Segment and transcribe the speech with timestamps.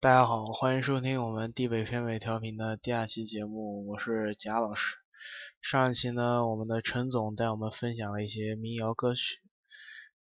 [0.00, 5.03] 大家好，欢迎收听我们地北偏北调频的第二期节目，我是贾老师。
[5.64, 9.40] 上一期呢，我们的陈总带我们分享了一些民谣歌曲，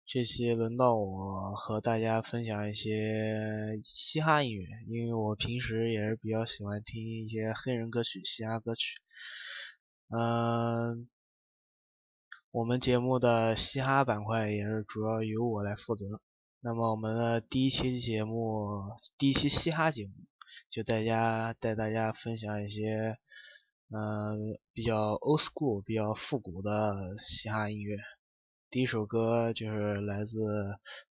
[0.06, 9.02] 这期轮到我和大家分享一些嘻哈音乐，因为我平时也是比较喜欢听一些黑人歌曲、嘻哈歌曲。
[10.10, 11.10] 嗯，
[12.52, 16.06] 我们节目的嘻哈板块也是主要由我来负责。
[16.60, 18.84] 那么我们的第一期节目，
[19.18, 20.14] 第一期嘻哈节目，
[20.70, 23.18] 就大家带大家分享一些，
[23.92, 24.36] 呃，
[24.74, 27.98] 比较 old school、比较复古的嘻哈音乐。
[28.70, 30.38] 第一首歌就是来自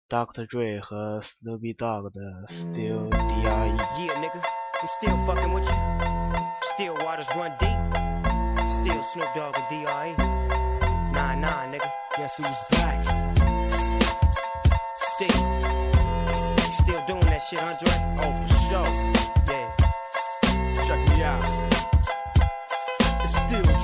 [0.10, 0.46] Dr.
[0.46, 3.78] Dre 和 Snoop Dogg 的 Still D.R.E。
[3.98, 4.42] Yeah, nigga,
[4.82, 5.76] I'm still fucking with you.
[6.74, 7.80] Still waters run deep.
[8.70, 10.14] Still Snoop Dogg and D.R.E.
[11.14, 11.90] Nah, nah, nigga.
[12.18, 13.06] Guess who's back?
[15.16, 15.30] Still.
[16.84, 18.16] Still doing that shit, Andre?
[18.20, 19.15] Oh, for sure.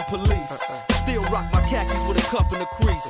[0.00, 0.58] Police.
[1.02, 3.04] Still rock my khakis with a cuff and a crease.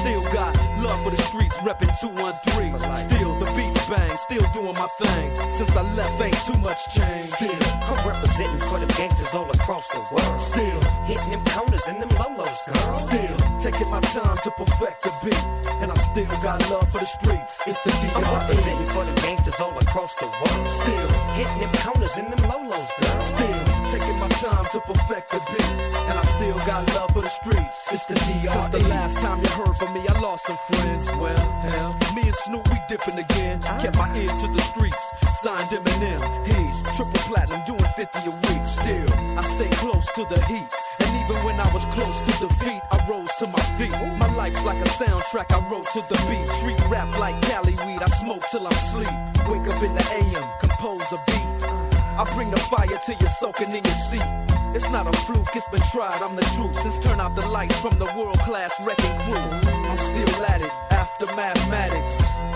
[0.00, 2.78] Still got love for the streets, reppin' 213.
[3.08, 5.50] Still the beats bang, still doing my thing.
[5.50, 7.26] Since I left, ain't too much change.
[7.26, 10.40] Still, I'm representing for the gangsters all across the world.
[10.40, 12.94] still, Hitting them corners and them lolos, girl.
[12.94, 15.44] still taking my time to perfect the beat.
[15.80, 17.52] And I still got love for the streets.
[17.66, 20.66] It's the I'm representing for the gangsters all across the world.
[20.82, 23.20] Still, Hitting them corners and them lolos, girl.
[23.20, 25.70] Still taking my time to perfect the beat,
[26.08, 27.76] and I still got love for the streets.
[27.92, 28.52] It's the DR.
[28.52, 31.06] Since the last time you heard from me, I lost some friends.
[31.18, 33.60] Well, hell, me and Snoop we dipping again.
[33.80, 35.10] Kept my ears to the streets,
[35.40, 36.20] signed Eminem.
[36.46, 38.66] He's triple platinum, doing 50 a week.
[38.66, 40.66] Still, I stay close to the heat.
[41.00, 43.92] And even when I was close to defeat, I rose to my feet.
[44.18, 46.48] My life's like a soundtrack I wrote to the beat.
[46.60, 49.14] Treat rap like Cali weed, I smoke till I'm sleep.
[49.48, 51.86] Wake up in the AM, compose a beat.
[52.18, 54.46] I bring the fire till you're soaking in your seat.
[54.74, 56.74] It's not a fluke, it's been tried, I'm the truth.
[56.80, 59.36] Since turn out the lights from the world class wrecking crew.
[59.36, 62.55] I'm still at it, after mathematics.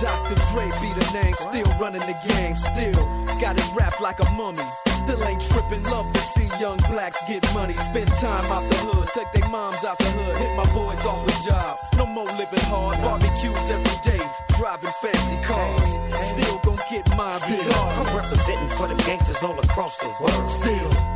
[0.00, 0.34] Dr.
[0.52, 3.06] Dre be the name, still running the game, still
[3.40, 4.62] got it wrapped like a mummy.
[4.88, 7.74] Still ain't tripping, love to see young blacks get money.
[7.74, 11.24] Spend time out the hood, take their moms out the hood, hit my boys off
[11.24, 11.82] with jobs.
[11.96, 14.24] No more living hard, barbecues every day,
[14.58, 15.90] driving fancy cars.
[16.28, 20.48] Still gon' get my mine I'm representing for the gangsters all across the world.
[20.48, 20.90] Still,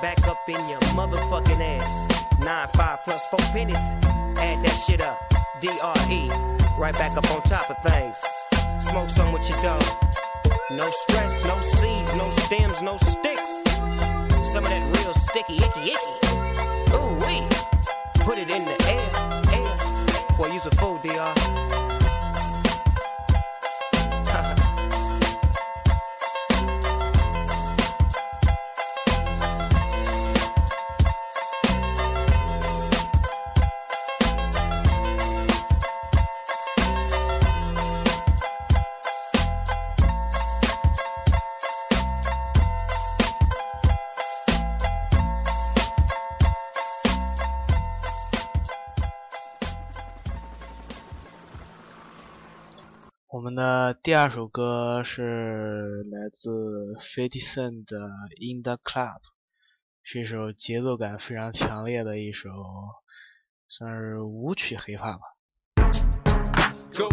[0.00, 2.38] Back up in your motherfucking ass.
[2.38, 3.74] Nine five plus four pennies.
[3.74, 5.18] Add that shit up.
[5.60, 6.28] DRE.
[6.78, 8.20] Right back up on top of things.
[8.78, 9.82] Smoke some with your dog.
[10.70, 13.60] No stress, no seeds, no stems, no sticks.
[14.52, 16.94] Some of that real sticky, icky, icky.
[16.94, 17.42] Ooh, wee.
[18.24, 19.10] Put it in the air,
[19.52, 20.36] air.
[20.38, 21.77] Boy, use a fool, DR.
[53.94, 57.96] 第二首歌是来自 f i t y Cent 的
[58.38, 59.16] 《In the Club》，
[60.02, 62.50] 是一首节奏感非常强烈的一首，
[63.68, 65.20] 算是舞曲黑怕吧。
[66.92, 67.08] Go,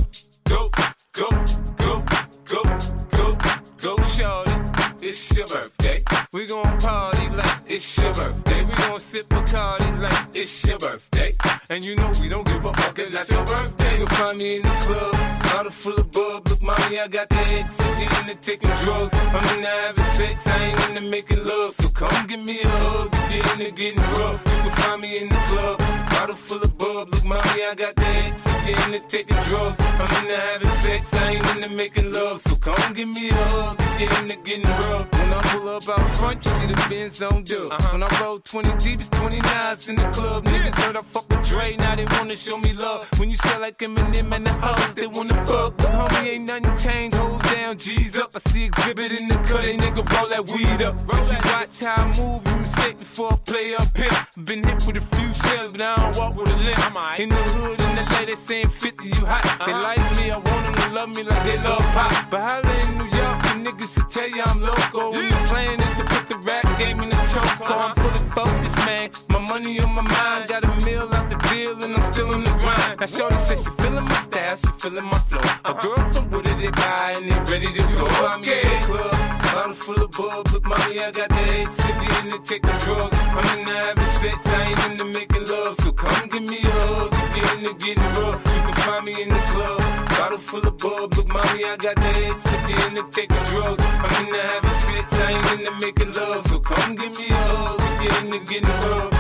[0.46, 0.70] go,
[1.14, 1.30] go,
[1.78, 2.04] go,
[2.46, 2.64] go,
[3.12, 3.38] go,
[3.80, 4.75] go, shorty.
[5.02, 6.04] It's your birthday.
[6.32, 8.64] We gon' party like it's your birthday.
[8.64, 11.34] We gon' sip Bacardi like it's your birthday.
[11.70, 13.98] And you know we don't give a fuck, it's not your birthday.
[13.98, 15.14] You'll find me in the club,
[15.44, 16.48] bottle full of bub.
[16.48, 17.80] Look, mommy, I got the X.
[17.80, 19.14] I'm into taking drugs.
[19.14, 21.74] I'm into having sex, I ain't into making love.
[21.76, 24.42] So come give me a hug, you're into getting rough.
[24.46, 27.10] You can find me in the club, bottle full of bub.
[27.10, 28.48] Look, mommy, I got the X.
[28.48, 29.78] I'm into taking drugs.
[29.80, 32.42] I'm into having sex, I ain't into making love.
[32.42, 34.66] So come give me a hug, if you're into getting.
[34.66, 37.72] When I pull up out front, you see the Benz on dub.
[37.92, 40.46] When I roll 20 deep, it's 29s in the club.
[40.46, 43.08] Niggas heard I fuck with Dre, now they wanna show me love.
[43.20, 45.78] When you sell like Eminem and them in the hoes, they wanna fuck.
[45.78, 48.36] But homie, ain't nothing changed, hold down, G's up.
[48.36, 50.96] I see exhibit in the cut, they nigga roll that weed up.
[51.10, 54.18] If you watch how I move, you mistake before I play up here.
[54.44, 57.20] Been hit with a few shells, but I don't walk with a limp.
[57.20, 59.44] In the hood, in the LA, they saying 50, you hot.
[59.66, 62.30] They like me, I want them to love me like they love pop.
[62.30, 65.12] But holla in New York, the niggas will tell you I'm loco.
[65.12, 67.70] When the plan is to put the rap game in the choke.
[67.70, 69.10] I'm fully focused, man.
[69.30, 72.44] My money on my mind, got a meal out the deal, and I'm still in
[72.44, 73.00] the grind.
[73.00, 75.42] Now, Shorty says she feeling my style, she feeling my flow.
[75.66, 78.06] A girl from Wooded, they buy, and they ready to go.
[78.28, 80.52] I'm in the club, bottle full of bub.
[80.52, 83.18] Look, mommy, I got the X, if you into taking drugs.
[83.18, 85.76] I'm into having sex, I ain't into making love.
[85.80, 88.42] So come give me a hug, if you into getting rough.
[88.54, 89.80] You can find me in the club,
[90.10, 91.14] bottle full of bub.
[91.16, 93.84] Look, mommy, I got the X, if you into taking drugs.
[94.04, 96.46] I'm into having sex, I ain't into making love.
[96.48, 99.14] So come give me a hug, if you into getting rough.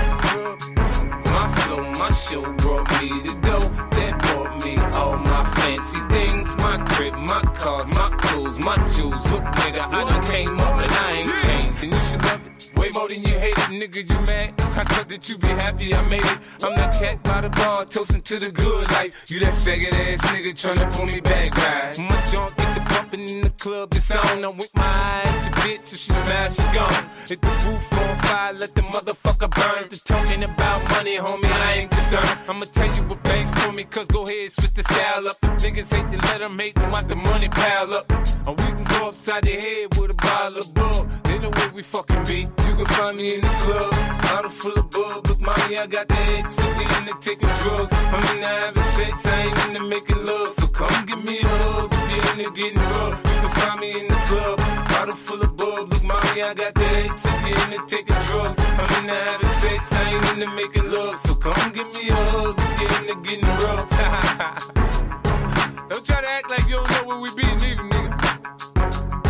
[1.31, 3.57] My flow, my show brought me to go.
[3.95, 4.24] That
[4.65, 6.55] me all my fancy things.
[6.57, 9.23] My crib, my cars, my clothes, my jewels.
[9.31, 11.83] Look, nigga, I done came up and I ain't changed.
[11.83, 12.71] And you should love it.
[12.75, 14.53] Way more than you hate it, nigga, you mad?
[14.77, 16.39] I thought that you be happy I made it.
[16.63, 19.13] I'm that cat by the bar, toasting to the good life.
[19.27, 21.97] You that faggot ass nigga tryna pull me back, right?
[21.99, 24.43] My junk get the bumping in the club, it's on.
[24.43, 27.09] I'm with my eye at your bitch, if she smash, she gone.
[27.27, 29.89] Hit the roof on fire, let the motherfucker burn.
[29.89, 32.39] The talking about money, homie, I ain't concerned.
[32.49, 35.39] I'ma tell you what banks told me, cause go ahead, switch the style up.
[35.41, 38.11] The niggas hate to let them hate them, watch the money pile up.
[38.47, 41.09] And we can go upside the head with a bottle of bug.
[41.23, 42.39] They know where we fucking be.
[42.67, 43.91] You can find me in the club,
[44.23, 45.27] bottle full of bug.
[45.27, 47.91] Look, mommy, I got the X, if in the taking drugs.
[47.93, 50.53] I'm into having sex, I ain't into making love.
[50.53, 53.17] So come give me a hug, if you into getting rough.
[53.25, 54.59] You can find me in the club,
[54.95, 55.59] bottle full of.
[55.59, 58.57] Look, mommy, I got the X, if you into taking drugs.
[58.59, 61.19] I'm into having sex, I ain't into making love.
[61.19, 63.89] So come give me a hug, if you into getting rough.
[65.89, 68.11] don't try to act like you don't know where we be, nigga, nigga.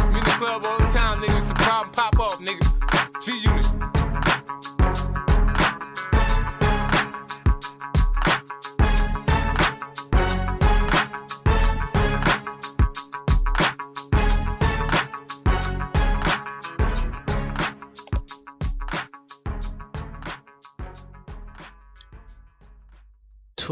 [0.01, 1.37] I'm in the club all the time, nigga.
[1.37, 2.63] It's a problem, pop off, nigga.
[3.23, 3.65] G Unit.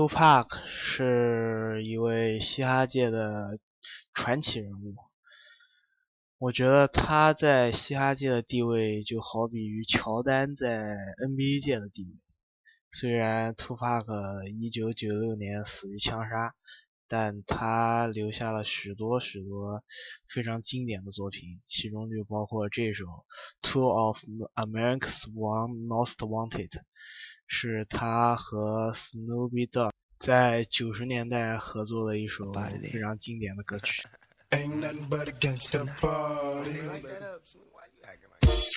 [0.04, 3.58] Tupac 是一位嘻哈界的
[4.14, 4.98] 传奇人物，
[6.38, 10.94] 我觉得他在嘻哈界的地位就好比于乔丹在
[11.26, 12.10] NBA 界的地位。
[12.92, 16.54] 虽然 Tupac 1996年死于枪杀，
[17.08, 19.86] 但他留下了许多许多
[20.28, 23.06] 非常经典的作品，其中就包括这首
[23.62, 24.18] 《Two of
[24.56, 26.70] America's One Most Wanted》。
[27.54, 34.04] 是他和 Snoopy Dogg 在九十年代合作的一首非常经典的歌曲。
[34.50, 36.80] Ain't nothing but a gangsta party.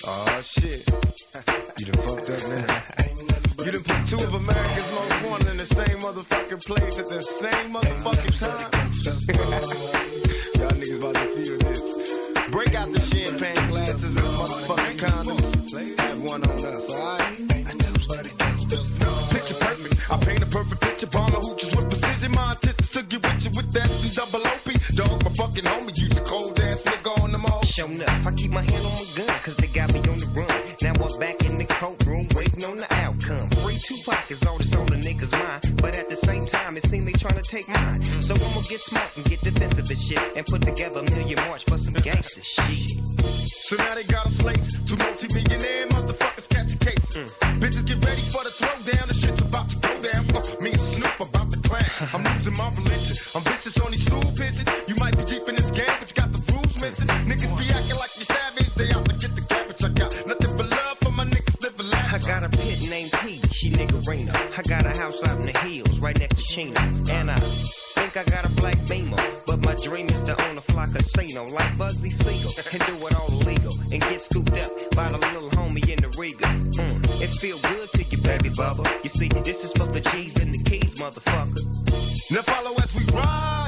[0.05, 0.87] Oh shit.
[1.79, 3.65] You done fucked up now.
[3.65, 7.21] You done put two of America's most wanted in the same motherfucking place at the
[7.21, 8.69] same motherfucking time.
[10.59, 11.81] Y'all niggas about to feel this.
[12.51, 15.36] Break out the champagne glasses and motherfucking condoms.
[40.17, 40.37] Shit.
[40.37, 42.97] And put together a million march for some gangster shit.
[43.67, 44.63] So now they got a slate.
[44.85, 47.37] Two multi-millionaire motherfuckers catch a case.
[47.61, 49.07] Bitches get ready for the throwdown.
[49.07, 50.23] The shit's about to go down.
[50.35, 52.01] Uh, me and Snoop about to clash.
[52.13, 53.17] I'm losing my religion.
[53.35, 54.69] I'm vicious on these stool pigeons.
[54.87, 57.07] You might be deep in this game, but you got the rules missing.
[57.27, 58.73] Niggas be acting like you savage.
[58.75, 59.83] They out to get the cabbage.
[59.83, 63.39] I got nothing but love for my niggas living I got a pit named P,
[63.51, 64.33] she niggerina.
[64.57, 66.79] I got a house out in the hills, right next to Chino.
[67.11, 68.86] And I think I got a black beamer.
[68.86, 68.86] But my
[69.87, 72.51] dream is to own a fly casino like Bugsy Siegel.
[72.73, 73.73] And do it all illegal.
[73.91, 76.45] And get scooped up by the little homie in the Riga.
[76.45, 78.85] Mm, it feel good to you, baby bubba.
[79.03, 81.63] You see, this is for the G's and the keys, motherfucker.
[82.31, 83.66] Now follow as we ride.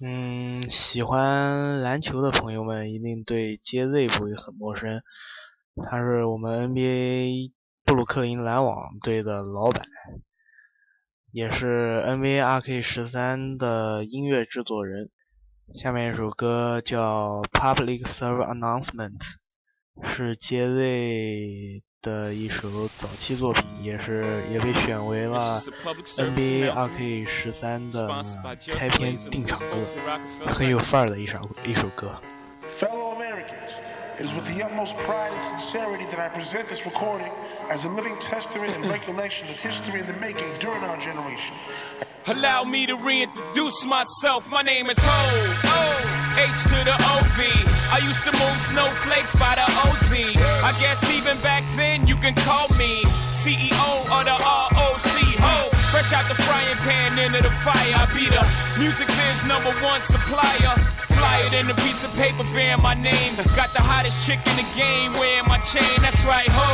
[0.00, 5.02] 嗯，喜欢篮球的朋友们一定对 JZ 不会很陌生，
[5.82, 7.52] 他是我们 NBA
[7.84, 9.86] 布鲁克林篮网队的老板，
[11.32, 15.10] 也是 NBA 2K 十三的音乐制作人。
[15.74, 19.18] 下面一首歌叫《Public Service Announcement》，
[20.14, 25.60] 是 JZ 的一首早期作品，也是也被选为了
[26.16, 28.08] NBA 2K 十三的
[28.78, 29.66] 开篇定场歌，
[30.46, 32.14] 很有范儿的一首一首歌。
[32.78, 33.72] Fellow Americans,
[34.18, 37.32] it is with the utmost pride and sincerity that I present this recording
[37.68, 41.56] as a living testament and recollection of history in the making during our generation.
[42.28, 44.48] Allow me to reintroduce myself.
[44.48, 45.65] My name is Ho.
[46.46, 47.38] H to the OV.
[47.90, 50.12] I used to move snowflakes by the OZ.
[50.62, 53.02] I guess even back then you can call me
[53.34, 55.16] CEO of the ROC.
[55.42, 55.70] Ho.
[55.90, 57.94] Fresh out the frying pan into the fire.
[57.98, 58.42] I be the
[58.78, 60.74] music biz number one supplier.
[61.18, 63.34] Fly it in a piece of paper bearing my name.
[63.58, 65.98] Got the hottest chick in the game wearing my chain.
[65.98, 66.70] That's right, ho.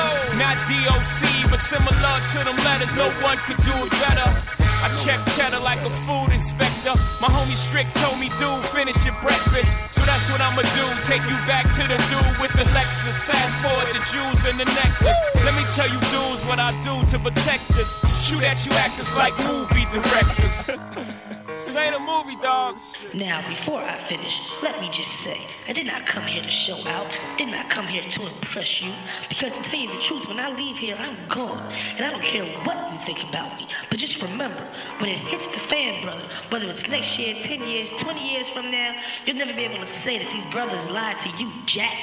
[0.00, 2.92] Oh, not DOC, but similar to them letters.
[2.96, 4.69] No one could do it better.
[4.98, 6.94] Check cheddar like a food inspector.
[7.22, 9.70] My homie Strick told me, dude, finish your breakfast.
[9.94, 10.86] So that's what I'ma do.
[11.06, 13.16] Take you back to the dude with the Lexus.
[13.24, 15.18] Fast forward the jewels and the necklace.
[15.46, 17.94] Let me tell you, dudes, what I do to protect us.
[18.26, 20.70] Shoot at you actors like movie directors.
[21.60, 22.96] Say the movie, dogs.
[23.12, 25.38] Now, before I finish, let me just say,
[25.68, 28.90] I did not come here to show out, did not come here to impress you,
[29.28, 32.22] because to tell you the truth, when I leave here, I'm gone, and I don't
[32.22, 33.66] care what you think about me.
[33.90, 34.66] But just remember,
[34.98, 38.70] when it hits the fan, brother, whether it's next year, 10 years, 20 years from
[38.70, 41.94] now, you'll never be able to say that these brothers lied to you, Jack.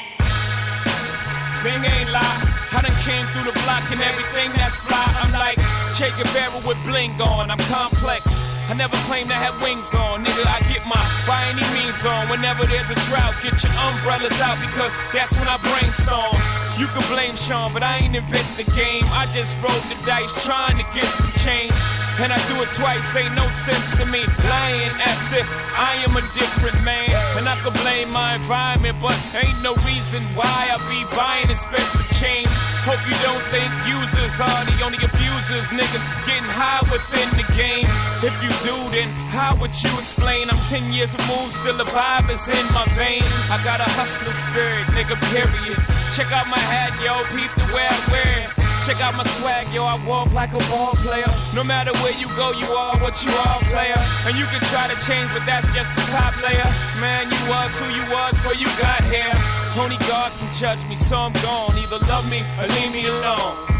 [1.63, 2.53] Thing ain't lie.
[2.71, 5.17] I done came through the block and everything that's fly.
[5.19, 5.57] I'm like
[5.95, 7.49] Che Guevara with bling on.
[7.49, 8.46] I'm complex.
[8.69, 10.43] I never claim to have wings on, nigga.
[10.45, 12.27] I get my by any means on.
[12.27, 16.66] Whenever there's a drought, get your umbrellas out because that's when I brainstorm.
[16.77, 19.01] You can blame Shawn, but I ain't invent the game.
[19.17, 21.73] I just rolled the dice trying to get some change.
[22.21, 26.13] And I do it twice, ain't no sense to me lying as if I am
[26.13, 27.09] a different man.
[27.33, 32.05] And I could blame my environment, but ain't no reason why I be buying expensive
[32.13, 32.49] change.
[32.85, 35.73] Hope you don't think users are the only abusers.
[35.73, 37.89] Niggas getting high within the game.
[38.21, 40.49] If you do, then how would you explain?
[40.53, 43.33] I'm 10 years removed, still the vibe is in my veins.
[43.49, 45.96] I got a hustler spirit, nigga, period.
[46.15, 48.49] Check out my hat, yo, peep the way I wear it.
[48.87, 51.27] Check out my swag, yo, I walk like a ball player.
[51.53, 53.99] No matter where you go, you are what you are, player.
[54.25, 56.69] And you can try to change, but that's just the top layer.
[57.03, 59.35] Man, you was who you was before you got here.
[59.75, 61.75] Only God can judge me, so I'm gone.
[61.77, 63.76] Either love me or leave me alone.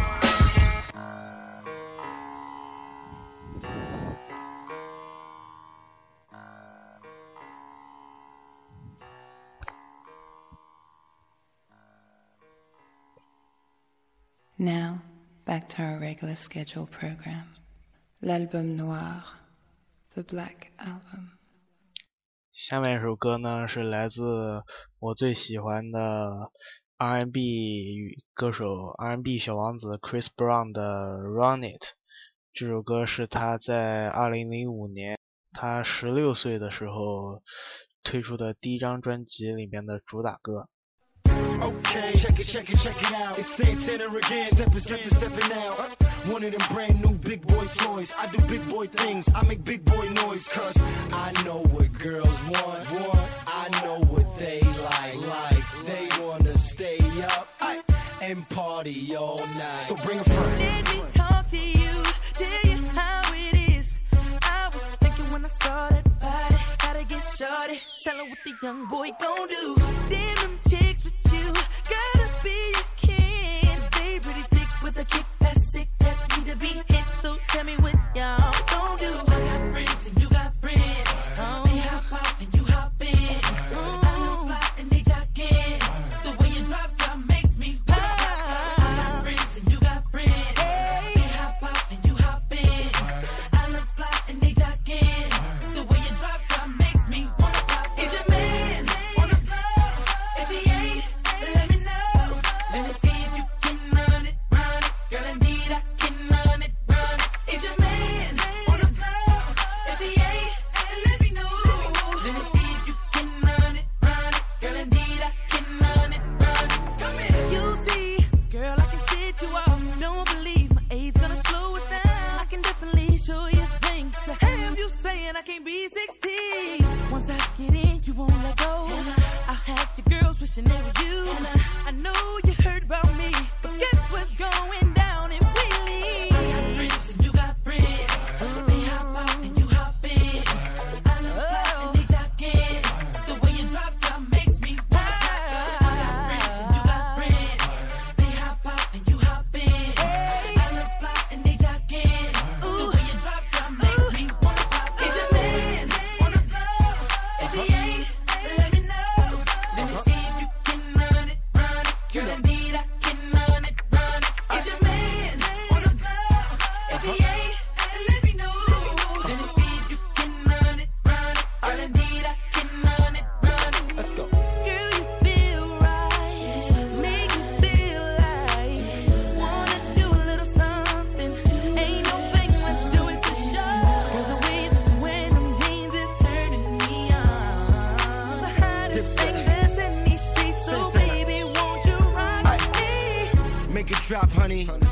[14.60, 15.04] Now,
[15.46, 17.54] back to our regular schedule program.
[18.24, 19.24] L'album noir,
[20.16, 21.38] the Black Album.
[22.52, 24.64] 下面一首歌呢是来自
[24.98, 26.52] 我最喜欢的
[26.98, 31.84] R&B 歌手 R&B 小王子 Chris Brown 的《Run It》。
[32.52, 35.20] 这首歌是他在2005年
[35.52, 37.43] 他十六岁的时候
[38.02, 40.67] 推出的第一张专辑里面的主打歌。
[41.67, 43.38] Okay, check it, check it, check it out.
[43.38, 45.75] It's Santana again, stepping, stepping, stepping out.
[46.32, 48.13] One of them brand new big boy toys.
[48.17, 50.77] I do big boy things, I make big boy noise, cause
[51.12, 52.91] I know what girls want.
[52.91, 53.19] want.
[53.47, 55.63] I know what they like, like.
[55.86, 56.99] They wanna stay
[57.36, 57.82] up ay,
[58.21, 59.84] and party all night.
[59.84, 60.60] So bring a friend.
[60.60, 62.03] Let me talk to you,
[62.34, 63.91] tell you how it is.
[64.41, 67.82] I was thinking when I saw that body, gotta get shorty.
[68.03, 69.75] Tell her what the young boy gon' do.
[70.10, 70.57] Damn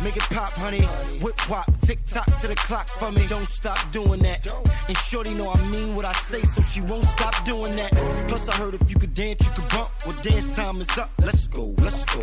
[0.05, 0.83] Make it pop, honey.
[1.19, 3.25] Whip whop, tick tock to the clock for me.
[3.27, 4.45] Don't stop doing that.
[4.87, 7.91] And Shorty know I mean what I say, so she won't stop doing that.
[8.27, 9.89] Plus, I heard if you could dance, you could bump.
[10.05, 11.09] Well, dance time is up.
[11.17, 12.21] Let's go, let's go.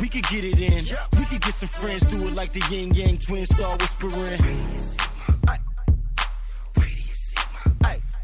[0.00, 0.84] We could get it in.
[1.18, 5.11] We could get some friends, do it like the Ying Yang Twins, start whispering.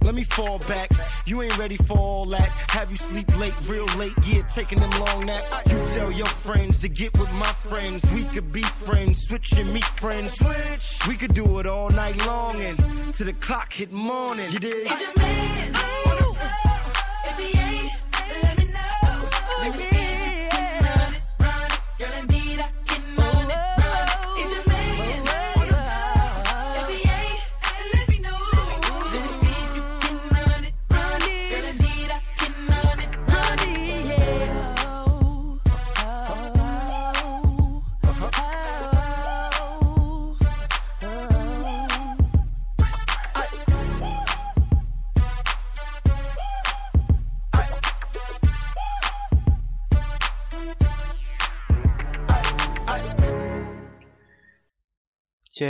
[0.09, 0.91] Let me fall back.
[1.27, 2.49] You ain't ready for all that.
[2.71, 4.15] Have you sleep late, real late?
[4.25, 5.45] Yeah, taking them long nap.
[5.67, 8.11] You tell your friends to get with my friends.
[8.15, 10.39] We could be friends, switch and meet friends.
[10.39, 11.07] Switch.
[11.07, 12.79] We could do it all night long and
[13.17, 14.51] to the clock hit morning.
[14.51, 14.89] You dig?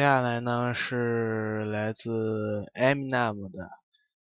[0.07, 3.69] 下来呢是来自 Eminem 的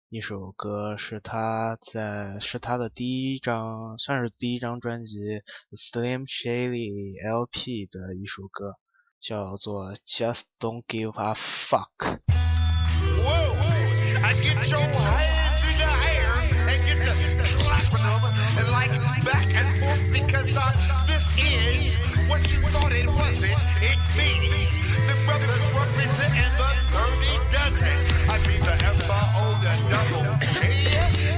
[0.09, 5.19] 一首歌，是他在是他的第一张，算是第一张专辑《
[5.73, 8.77] Slim Shady LP》的一首歌，
[9.21, 11.91] 叫做《Just Don't Give a Fuck》。
[13.23, 13.55] Whoa!
[14.23, 14.33] I
[21.38, 23.58] and and and this is what you thought it wasn't.
[23.82, 27.98] It means the brothers representing the 30 dozen.
[28.30, 30.76] I mean the F-O, the double K.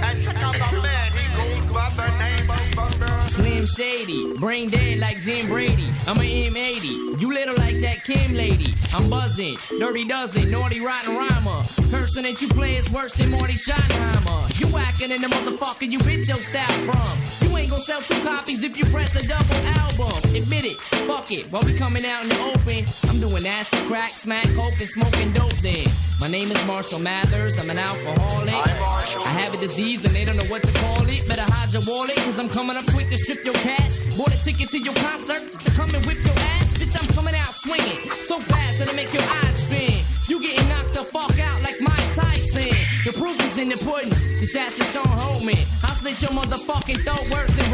[0.02, 4.70] And check out my man, he goes by the name of the Slim Shady, brain
[4.70, 5.92] dead like Jim Brady.
[6.08, 8.74] I'm a M80, you little like that Kim lady.
[8.94, 11.64] I'm buzzing, dirty dozen, naughty rotten rhymer.
[11.92, 14.60] Cursing that you play is worse than Marty Schottenheimer.
[14.60, 17.47] You whacking in the motherfucker you bitch your style from.
[17.58, 20.14] You ain't gonna sell two copies if you press a double album.
[20.36, 20.78] Admit it,
[21.10, 21.52] fuck it.
[21.52, 25.34] While we coming out in the open, I'm doing acid, crack, smack, coke, and smoking
[25.34, 25.88] dope then.
[26.20, 28.54] My name is Marshall Mathers, I'm an alcoholic.
[28.54, 31.28] I have a disease and they don't know what to call it.
[31.28, 33.98] Better hide your wallet, cause I'm coming up quick to strip your cash.
[34.16, 36.78] Bought a ticket to your concert to come and whip your ass.
[36.78, 39.98] Bitch, I'm coming out swinging so fast that'll make your eyes spin.
[40.30, 42.87] You getting knocked the fuck out like Mike Tyson.
[43.08, 44.12] The proof is in the pudding.
[44.44, 45.56] It's that the Sean Holman.
[45.82, 47.67] I'll slit your motherfucking throat worse than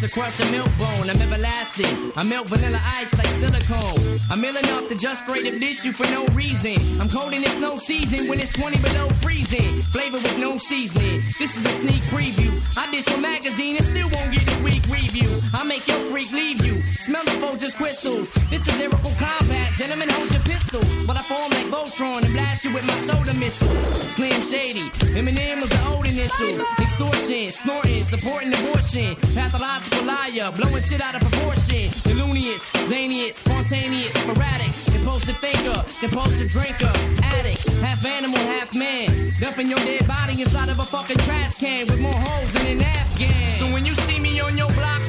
[0.00, 1.10] To crush a milk bone.
[1.10, 2.12] I'm everlasting.
[2.16, 4.18] I melt vanilla ice like silicone.
[4.30, 6.78] I'm ill enough to just straight up dish you for no reason.
[6.98, 9.82] I'm cold and it's no season when it's 20 below freezing.
[9.92, 11.22] Flavor with no seasoning.
[11.38, 12.50] This is a sneak preview.
[12.78, 15.30] I dish your magazine and still won't get a weak review.
[15.54, 16.82] I make your freak leave you.
[16.92, 18.30] Smell the Folgers crystals.
[18.50, 19.72] This is lyrical combat.
[19.74, 20.84] Gentlemen, hold your pistols.
[21.06, 23.72] But I form like Voltron and blast you with my soda missiles.
[24.14, 24.90] Slim Shady.
[25.18, 26.62] Eminem was the old initials.
[26.78, 29.16] Extortion, snorting, supporting abortion.
[29.34, 31.90] Pathological liar, blowing shit out of proportion.
[32.10, 34.72] Illumious, zanious, spontaneous, sporadic.
[34.94, 36.92] Impulsive thinker, impulsive drinker.
[37.22, 39.32] Addict, half animal, half man.
[39.40, 42.82] Dumping your dead body inside of a fucking trash can with more holes than an
[42.82, 43.48] Afghan.
[43.48, 44.29] So when you see me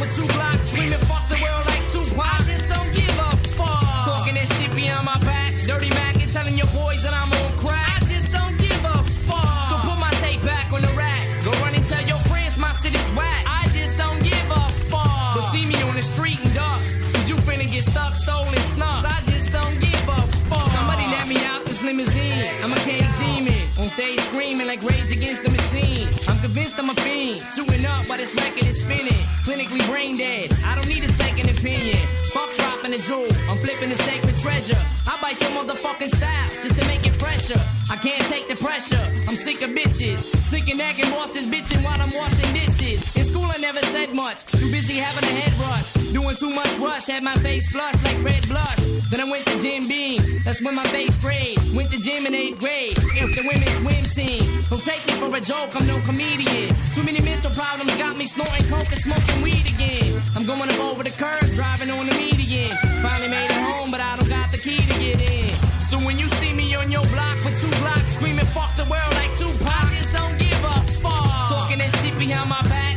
[0.02, 3.86] with two blocks screaming fuck the world like Tupac, I just don't give a fuck.
[4.04, 5.54] Talking that shit behind my back.
[5.70, 8.02] Dirty Mac and telling your boys that I'm on crack.
[8.02, 8.98] I just don't give a
[9.30, 9.70] fuck.
[9.70, 11.22] So put my tape back on the rack.
[11.46, 13.46] Go run and tell your friends my shit is whack.
[13.46, 15.38] I just don't give a fuck.
[15.38, 16.82] But see me on the street and duck.
[17.14, 19.06] Cause you finna get stuck, stolen, snuck.
[19.06, 20.66] I just don't give a fuck.
[20.74, 22.50] Somebody let me out this limousine.
[22.64, 23.54] I'm a cage demon.
[23.78, 26.10] On stage screaming like Rage Against the Machine.
[26.28, 27.46] I'm convinced I'm a fiend.
[27.46, 29.22] Shooting up while this record is spinning.
[29.43, 30.54] Clinically brain dead.
[30.63, 31.97] I don't need a second opinion.
[32.32, 33.27] Fuck dropping the jewel.
[33.49, 34.77] I'm flipping the sacred treasure.
[35.08, 37.60] I bite your motherfucking style just to make it fresher.
[37.89, 39.01] I can't take the pressure.
[39.27, 40.31] I'm sick of bitches.
[40.72, 43.04] Of nagging bosses bitching while I'm washing dishes.
[43.18, 44.46] In school I never said much.
[44.46, 45.92] Too busy having a head rush.
[46.14, 47.08] Doing too much rush.
[47.08, 48.80] Had my face flushed like red blush.
[49.10, 50.22] Then I went to Jim Beam.
[50.46, 51.60] That's when my face sprayed.
[51.76, 52.96] Went to gym in eighth grade.
[53.20, 54.64] If the women's swim team.
[54.70, 55.76] Don't take me for a joke.
[55.76, 56.74] I'm no comedian.
[56.96, 60.22] Too many mental problems got me snorting coke and smoking weed again.
[60.38, 62.78] I'm going up over the curb, driving on the median.
[63.04, 65.52] Finally made it home, but I don't got the key to get in.
[65.82, 69.12] So when you see me on your block with two blocks screaming fuck the world
[69.16, 69.32] like
[72.32, 72.90] down my back.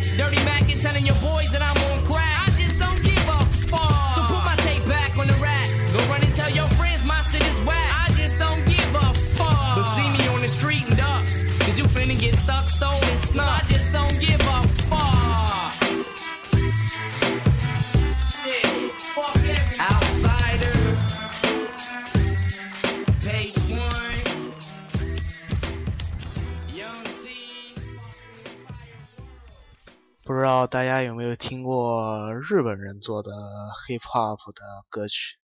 [30.26, 35.36] 不知道大家有没有听过日本人做的 hip hop 的歌曲？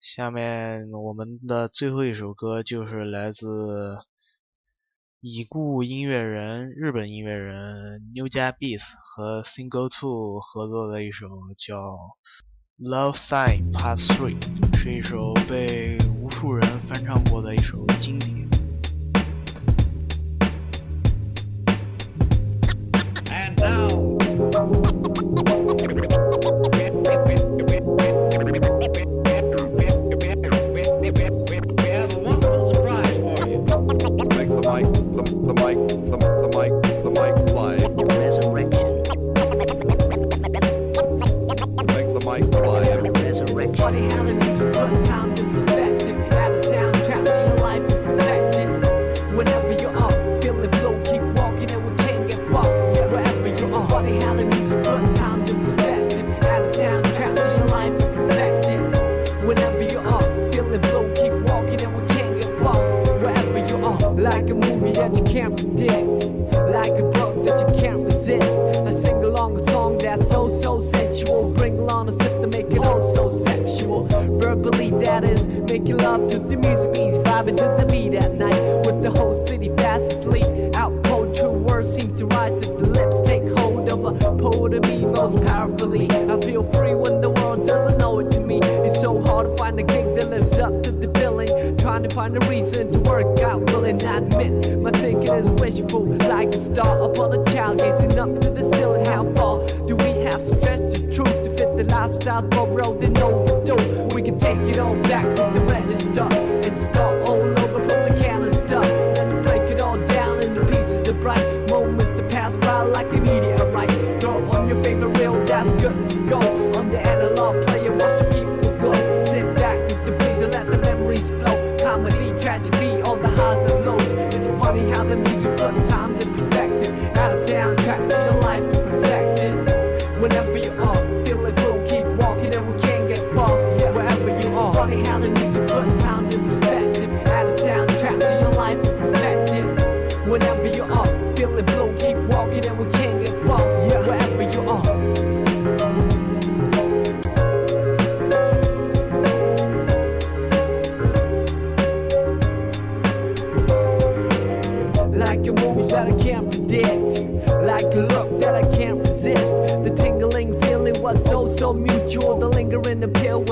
[0.00, 3.98] 下面我们的最后一首歌就是来自
[5.20, 8.84] 已故音乐人、日本音乐人 New j a b e a s
[9.16, 11.26] 和 Single Two 合作的一首
[11.58, 11.82] 叫
[12.78, 14.38] 《Love Sign Part Three》，
[14.78, 18.51] 是一首被无数人翻唱过的一首经典。
[23.62, 23.92] now.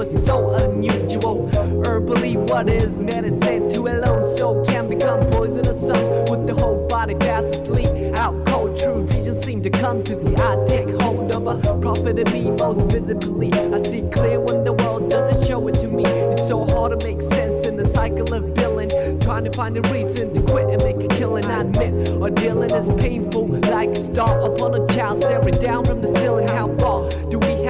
[0.01, 1.47] was so unusual.
[1.85, 6.87] Herbally, what is medicine to a lone soul can become poisonous Some with the whole
[6.89, 8.17] body fast asleep.
[8.17, 10.65] Out cold, true vision seem to come to the eye.
[10.67, 13.53] Take hold of a prophet in me most visibly.
[13.53, 16.05] I see clear when the world doesn't show it to me.
[16.07, 18.89] It's so hard to make sense in the cycle of billing,
[19.21, 21.45] trying to find a reason to quit and make a killing.
[21.45, 26.01] I admit, or dealing is painful, like a star upon a child staring down from
[26.01, 26.49] the ceiling.
[26.49, 27.00] How far?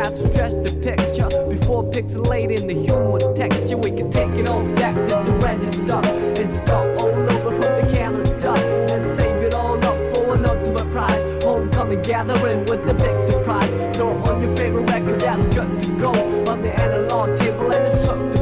[0.01, 3.77] how to stretch the picture before pixelating the human texture.
[3.77, 6.01] We can take it all back to the register
[6.41, 10.47] and start all over from the careless dust and save it all up for an
[10.47, 11.45] ultimate prize.
[11.45, 13.71] Homecoming gathering with the big surprise.
[13.95, 16.13] Throw on your favorite record that's good to go
[16.51, 18.40] on the analog table and the circle.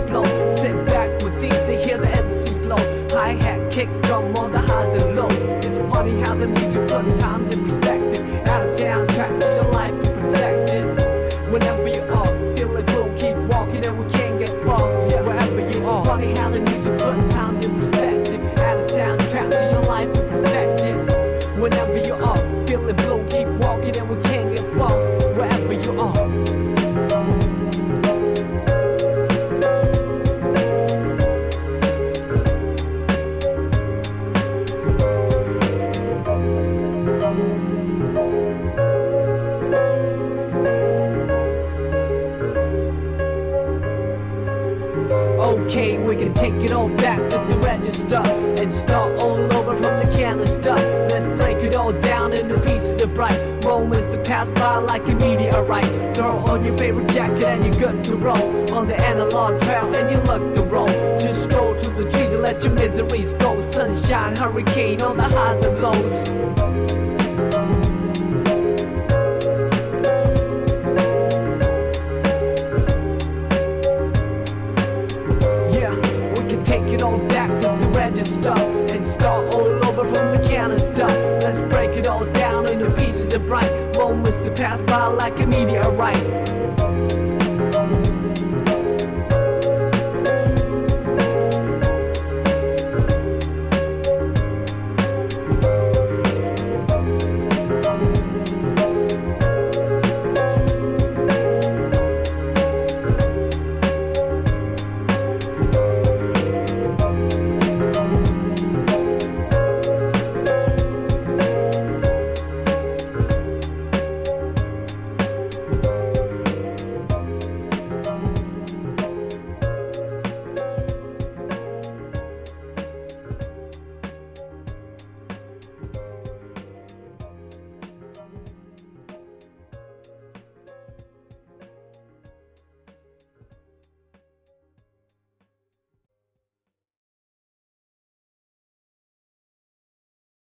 [82.97, 87.28] pieces of bright moments that pass by like a meteorite.